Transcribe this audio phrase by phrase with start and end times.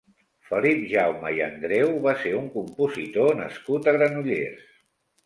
[0.51, 4.65] Felip Jaume i Andreu va ser un compositor nascut a Granollers.